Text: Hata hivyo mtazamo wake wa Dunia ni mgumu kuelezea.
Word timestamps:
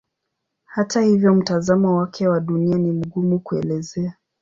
Hata 0.65 1.01
hivyo 1.01 1.33
mtazamo 1.33 1.95
wake 1.97 2.27
wa 2.27 2.39
Dunia 2.39 2.77
ni 2.77 2.91
mgumu 2.91 3.39
kuelezea. 3.39 4.13